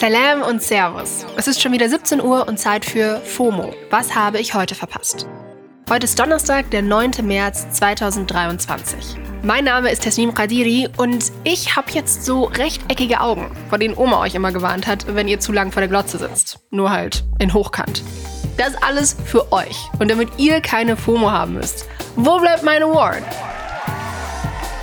[0.00, 1.26] Salam und Servus.
[1.36, 3.74] Es ist schon wieder 17 Uhr und Zeit für FOMO.
[3.90, 5.26] Was habe ich heute verpasst?
[5.90, 7.10] Heute ist Donnerstag, der 9.
[7.22, 9.18] März 2023.
[9.42, 14.20] Mein Name ist Tasnim Qadiri und ich habe jetzt so rechteckige Augen, vor denen Oma
[14.20, 16.60] euch immer gewarnt hat, wenn ihr zu lang vor der Glotze sitzt.
[16.70, 18.02] Nur halt in Hochkant.
[18.56, 21.86] Das alles für euch und damit ihr keine FOMO haben müsst.
[22.16, 23.22] Wo bleibt mein Award?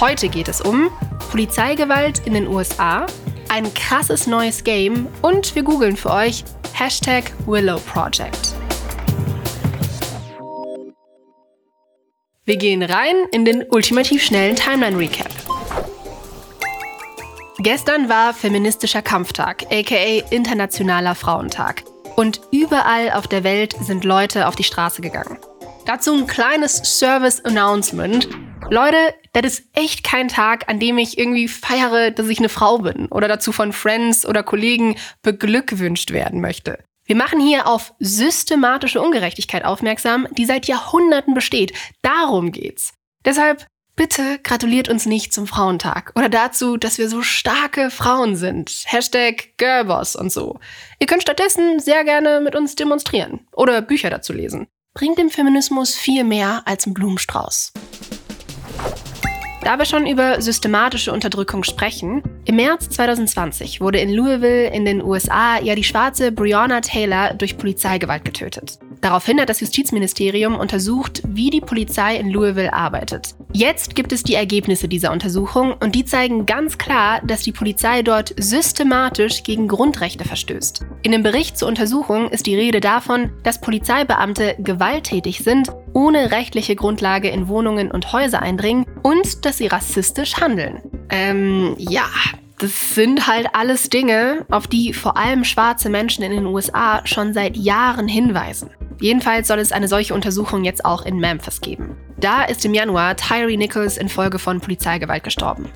[0.00, 0.90] Heute geht es um
[1.30, 3.06] Polizeigewalt in den USA,
[3.48, 8.54] ein krasses neues Game und wir googeln für euch Hashtag Willow Project.
[12.44, 15.30] Wir gehen rein in den ultimativ schnellen Timeline Recap.
[17.58, 21.82] Gestern war feministischer Kampftag, aka Internationaler Frauentag.
[22.16, 25.38] Und überall auf der Welt sind Leute auf die Straße gegangen.
[25.84, 28.28] Dazu ein kleines Service-Announcement.
[28.70, 32.78] Leute, das ist echt kein Tag, an dem ich irgendwie feiere, dass ich eine Frau
[32.78, 36.78] bin oder dazu von Friends oder Kollegen beglückwünscht werden möchte.
[37.06, 41.72] Wir machen hier auf systematische Ungerechtigkeit aufmerksam, die seit Jahrhunderten besteht.
[42.02, 42.92] Darum geht's.
[43.24, 43.66] Deshalb
[43.96, 48.82] bitte gratuliert uns nicht zum Frauentag oder dazu, dass wir so starke Frauen sind.
[48.84, 50.60] Hashtag Girlboss und so.
[50.98, 55.94] Ihr könnt stattdessen sehr gerne mit uns demonstrieren oder Bücher dazu lesen bringt dem Feminismus
[55.94, 57.72] viel mehr als ein Blumenstrauß.
[59.62, 65.02] Da wir schon über systematische Unterdrückung sprechen, im März 2020 wurde in Louisville in den
[65.02, 68.78] USA ja die schwarze Breonna Taylor durch Polizeigewalt getötet.
[69.00, 73.34] Daraufhin hat das Justizministerium untersucht, wie die Polizei in Louisville arbeitet.
[73.52, 78.02] Jetzt gibt es die Ergebnisse dieser Untersuchung und die zeigen ganz klar, dass die Polizei
[78.02, 80.84] dort systematisch gegen Grundrechte verstößt.
[81.02, 86.76] In dem Bericht zur Untersuchung ist die Rede davon, dass Polizeibeamte gewalttätig sind, ohne rechtliche
[86.76, 90.80] Grundlage in Wohnungen und Häuser eindringen und dass sie rassistisch handeln.
[91.10, 92.06] Ähm, ja,
[92.60, 97.34] das sind halt alles Dinge, auf die vor allem schwarze Menschen in den USA schon
[97.34, 98.70] seit Jahren hinweisen.
[99.00, 101.96] Jedenfalls soll es eine solche Untersuchung jetzt auch in Memphis geben.
[102.16, 105.68] Da ist im Januar Tyree Nichols infolge von Polizeigewalt gestorben.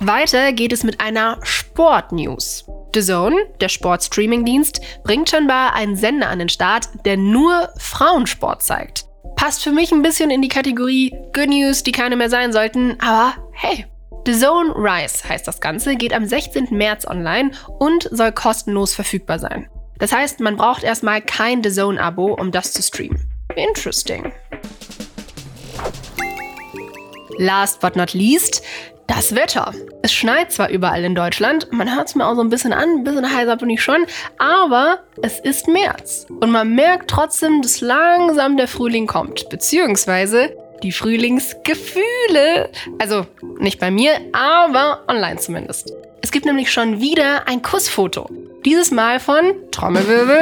[0.00, 2.66] Weiter geht es mit einer Sportnews.
[2.96, 9.04] The Zone, der Sportstreaming-Dienst, bringt scheinbar einen Sender an den Start, der nur Frauensport zeigt.
[9.36, 12.98] Passt für mich ein bisschen in die Kategorie Good News, die keine mehr sein sollten,
[13.00, 13.84] aber hey.
[14.24, 16.68] The Zone Rise heißt das Ganze, geht am 16.
[16.70, 19.68] März online und soll kostenlos verfügbar sein.
[19.98, 23.28] Das heißt, man braucht erstmal kein The Zone-Abo, um das zu streamen.
[23.56, 24.32] Interesting.
[27.36, 28.62] Last but not least,
[29.06, 29.72] das Wetter.
[30.02, 32.98] Es schneit zwar überall in Deutschland, man hört es mir auch so ein bisschen an,
[32.98, 34.06] ein bisschen heiser bin ich schon,
[34.38, 36.26] aber es ist März.
[36.40, 42.70] Und man merkt trotzdem, dass langsam der Frühling kommt, beziehungsweise die Frühlingsgefühle.
[42.98, 43.26] Also
[43.58, 45.92] nicht bei mir, aber online zumindest.
[46.22, 48.28] Es gibt nämlich schon wieder ein Kussfoto.
[48.64, 50.40] Dieses Mal von Trommelwirbel,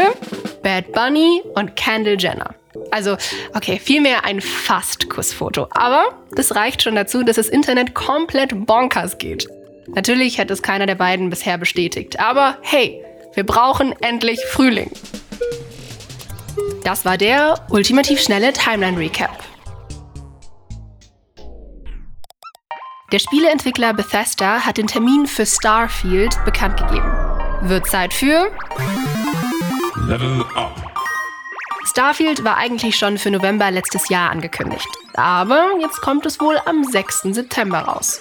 [0.64, 2.54] Bad Bunny und Kendall Jenner.
[2.91, 3.16] Also,
[3.54, 5.69] okay, vielmehr ein Fast-Kussfoto.
[5.70, 9.47] Aber das reicht schon dazu, dass das Internet komplett bonkers geht.
[9.88, 12.19] Natürlich hat es keiner der beiden bisher bestätigt.
[12.19, 13.04] Aber hey,
[13.34, 14.91] wir brauchen endlich Frühling.
[16.82, 19.44] Das war der ultimativ schnelle Timeline Recap.
[23.12, 27.12] Der Spieleentwickler Bethesda hat den Termin für Starfield bekannt gegeben.
[27.62, 28.50] Wird Zeit für
[30.06, 30.75] Level Up.
[31.87, 34.87] Starfield war eigentlich schon für November letztes Jahr angekündigt.
[35.15, 37.22] Aber jetzt kommt es wohl am 6.
[37.31, 38.20] September raus.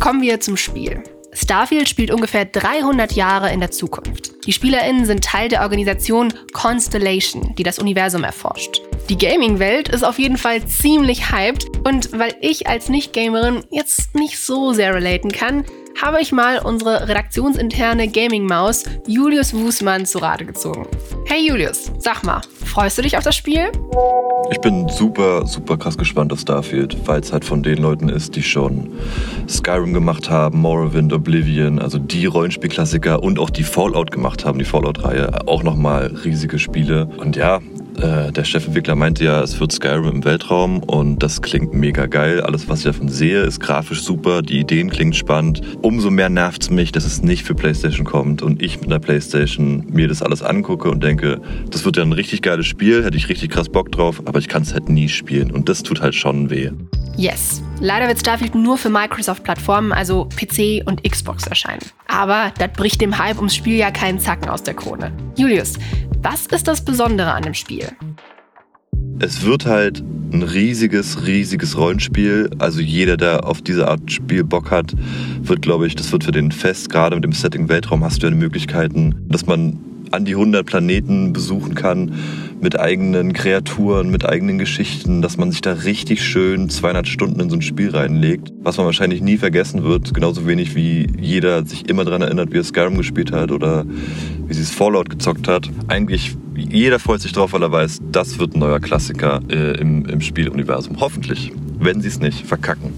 [0.00, 1.02] Kommen wir zum Spiel.
[1.34, 4.46] Starfield spielt ungefähr 300 Jahre in der Zukunft.
[4.46, 8.80] Die SpielerInnen sind Teil der Organisation Constellation, die das Universum erforscht.
[9.10, 14.38] Die Gaming-Welt ist auf jeden Fall ziemlich hyped und weil ich als Nicht-Gamerin jetzt nicht
[14.38, 15.64] so sehr relaten kann,
[16.00, 20.86] habe ich mal unsere redaktionsinterne Gaming-Maus Julius Wußmann zu Rate gezogen.
[21.26, 23.66] Hey Julius, sag mal, freust du dich auf das Spiel?
[24.50, 28.36] Ich bin super, super krass gespannt auf Starfield, weil es halt von den Leuten ist,
[28.36, 28.92] die schon
[29.48, 34.64] Skyrim gemacht haben, Morrowind, Oblivion, also die Rollenspielklassiker und auch die Fallout gemacht haben, die
[34.64, 35.46] Fallout-Reihe.
[35.48, 37.06] Auch nochmal riesige Spiele.
[37.18, 37.60] Und ja,
[37.98, 42.40] äh, der Chefentwickler meinte ja, es wird Skyrim im Weltraum und das klingt mega geil.
[42.40, 45.60] Alles, was ich davon sehe, ist grafisch super, die Ideen klingen spannend.
[45.82, 48.98] Umso mehr nervt es mich, dass es nicht für PlayStation kommt und ich mit der
[48.98, 51.40] PlayStation mir das alles angucke und denke,
[51.70, 54.48] das wird ja ein richtig geiles Spiel, hätte ich richtig krass Bock drauf, aber ich
[54.48, 56.70] kann es halt nie spielen und das tut halt schon weh.
[57.16, 57.62] Yes.
[57.80, 61.80] Leider wird Starfield nur für Microsoft-Plattformen, also PC und Xbox, erscheinen.
[62.06, 65.12] Aber das bricht dem Hype ums Spiel ja keinen Zacken aus der Krone.
[65.36, 65.74] Julius,
[66.22, 67.88] was ist das Besondere an dem Spiel?
[69.20, 72.50] Es wird halt ein riesiges, riesiges Rollenspiel.
[72.58, 74.94] Also jeder, der auf diese Art Spiel Bock hat,
[75.40, 76.90] wird, glaube ich, das wird für den fest.
[76.90, 79.78] Gerade mit dem Setting Weltraum hast du ja die Möglichkeiten, dass man
[80.10, 82.14] an die 100 Planeten besuchen kann
[82.60, 87.50] mit eigenen Kreaturen, mit eigenen Geschichten, dass man sich da richtig schön 200 Stunden in
[87.50, 91.88] so ein Spiel reinlegt, was man wahrscheinlich nie vergessen wird, genauso wenig wie jeder sich
[91.88, 93.84] immer daran erinnert, wie er Skyrim gespielt hat oder
[94.48, 95.68] wie sie es Fallout gezockt hat.
[95.86, 100.04] Eigentlich jeder freut sich drauf, weil er weiß, das wird ein neuer Klassiker äh, im,
[100.06, 100.98] im Spieluniversum.
[101.00, 102.92] Hoffentlich, wenn sie es nicht verkacken.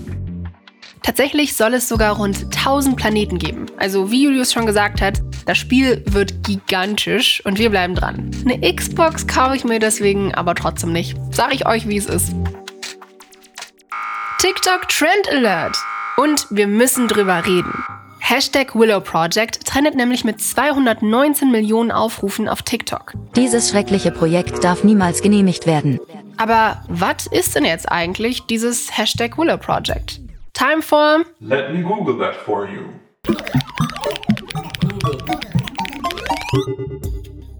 [1.02, 3.66] Tatsächlich soll es sogar rund 1000 Planeten geben.
[3.78, 8.30] Also wie Julius schon gesagt hat, das Spiel wird gigantisch und wir bleiben dran.
[8.44, 11.16] Eine Xbox kaufe ich mir deswegen aber trotzdem nicht.
[11.30, 12.34] Sag ich euch, wie es ist.
[14.40, 15.76] TikTok Trend Alert.
[16.16, 17.72] Und wir müssen drüber reden.
[18.30, 23.14] Hashtag Willow Project trendet nämlich mit 219 Millionen Aufrufen auf TikTok.
[23.34, 25.98] Dieses schreckliche Projekt darf niemals genehmigt werden.
[26.36, 30.20] Aber was ist denn jetzt eigentlich dieses Hashtag Willow Project?
[30.52, 31.24] Time for.
[31.40, 32.82] Let me Google that for you.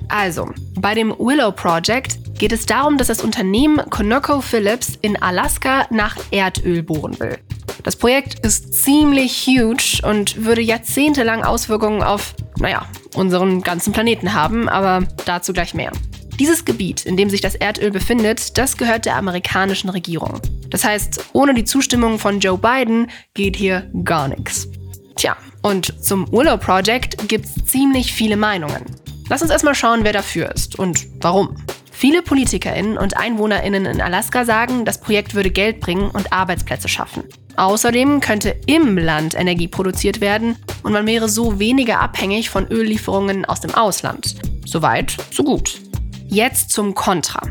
[0.09, 6.17] Also, bei dem Willow Project geht es darum, dass das Unternehmen ConocoPhillips in Alaska nach
[6.31, 7.39] Erdöl bohren will.
[7.83, 14.69] Das Projekt ist ziemlich huge und würde jahrzehntelang Auswirkungen auf, naja, unseren ganzen Planeten haben,
[14.69, 15.93] aber dazu gleich mehr.
[16.39, 20.41] Dieses Gebiet, in dem sich das Erdöl befindet, das gehört der amerikanischen Regierung.
[20.71, 24.69] Das heißt, ohne die Zustimmung von Joe Biden geht hier gar nichts.
[25.17, 28.85] Tja, und zum Willow Project gibt's ziemlich viele Meinungen.
[29.29, 31.57] Lass uns erstmal schauen, wer dafür ist und warum.
[31.93, 37.25] Viele PolitikerInnen und EinwohnerInnen in Alaska sagen, das Projekt würde Geld bringen und Arbeitsplätze schaffen.
[37.61, 43.45] Außerdem könnte im Land Energie produziert werden und man wäre so weniger abhängig von Öllieferungen
[43.45, 44.37] aus dem Ausland.
[44.65, 45.79] Soweit, so gut.
[46.29, 47.43] Jetzt zum Kontra.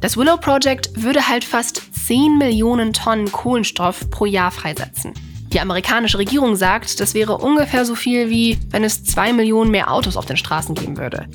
[0.00, 5.12] Das Willow Project würde halt fast 10 Millionen Tonnen Kohlenstoff pro Jahr freisetzen.
[5.52, 9.92] Die amerikanische Regierung sagt, das wäre ungefähr so viel wie wenn es 2 Millionen mehr
[9.92, 11.26] Autos auf den Straßen geben würde.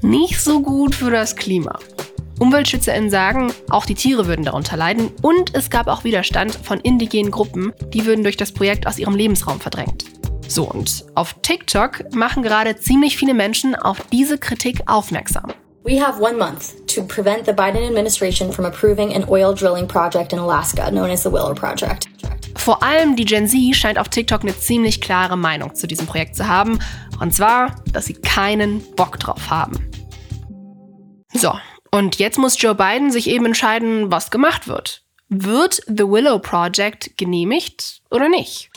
[0.00, 1.76] Nicht so gut für das Klima.
[2.40, 7.30] UmweltschützerInnen sagen, auch die Tiere würden darunter leiden und es gab auch Widerstand von indigenen
[7.30, 10.04] Gruppen, die würden durch das Projekt aus ihrem Lebensraum verdrängt.
[10.48, 15.52] So, und auf TikTok machen gerade ziemlich viele Menschen auf diese Kritik aufmerksam.
[15.84, 20.32] We have one month to prevent the Biden administration from approving an oil drilling project
[20.32, 22.08] in Alaska known as the Willow Project.
[22.56, 26.36] Vor allem die Gen Z scheint auf TikTok eine ziemlich klare Meinung zu diesem Projekt
[26.36, 26.78] zu haben.
[27.20, 29.90] Und zwar, dass sie keinen Bock drauf haben.
[31.32, 31.52] So,
[31.90, 35.02] und jetzt muss Joe Biden sich eben entscheiden, was gemacht wird.
[35.28, 38.70] Wird The Willow Project genehmigt oder nicht?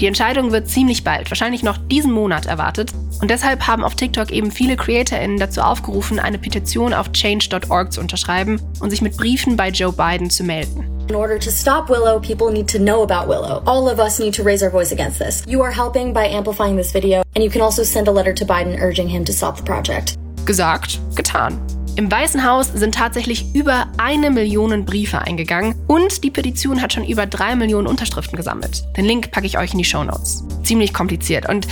[0.00, 2.92] Die Entscheidung wird ziemlich bald, wahrscheinlich noch diesen Monat erwartet.
[3.20, 8.00] Und deshalb haben auf TikTok eben viele CreatorInnen dazu aufgerufen, eine Petition auf change.org zu
[8.00, 10.90] unterschreiben und sich mit Briefen bei Joe Biden zu melden.
[11.08, 13.62] In order to stop Willow, people need to know about Willow.
[13.66, 15.44] All of us need to raise our voice against this.
[15.46, 18.44] You are helping by amplifying this video, and you can also send a letter to
[18.44, 20.16] Biden urging him to stop the project.
[20.44, 21.73] Gesagt, getan.
[21.96, 27.04] Im Weißen Haus sind tatsächlich über eine Million Briefe eingegangen und die Petition hat schon
[27.04, 28.82] über drei Millionen Unterschriften gesammelt.
[28.96, 30.42] Den Link packe ich euch in die Show Notes.
[30.64, 31.68] Ziemlich kompliziert und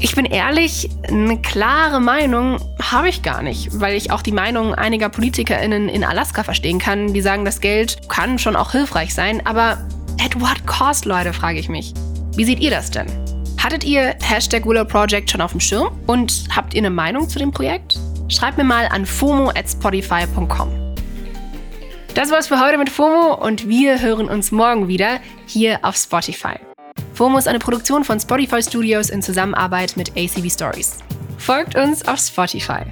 [0.00, 4.74] ich bin ehrlich, eine klare Meinung habe ich gar nicht, weil ich auch die Meinung
[4.74, 9.46] einiger PolitikerInnen in Alaska verstehen kann, die sagen, das Geld kann schon auch hilfreich sein,
[9.46, 9.86] aber
[10.18, 11.92] at what cost, Leute, frage ich mich.
[12.36, 13.06] Wie seht ihr das denn?
[13.62, 17.38] Hattet ihr Hashtag Willow Project schon auf dem Schirm und habt ihr eine Meinung zu
[17.38, 17.98] dem Projekt?
[18.32, 20.82] Schreibt mir mal an fomo at spotify.com.
[22.14, 26.56] Das war's für heute mit FOMO und wir hören uns morgen wieder hier auf Spotify.
[27.14, 30.98] FOMO ist eine Produktion von Spotify Studios in Zusammenarbeit mit ACB Stories.
[31.38, 32.84] Folgt uns auf Spotify.